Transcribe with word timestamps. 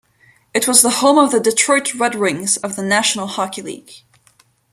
It 0.51 0.67
was 0.67 0.81
the 0.81 0.89
home 0.89 1.19
of 1.19 1.29
the 1.29 1.39
Detroit 1.39 1.93
Red 1.93 2.15
Wings 2.15 2.57
of 2.57 2.75
the 2.75 2.81
National 2.81 3.27
Hockey 3.27 3.61
League. 3.61 4.01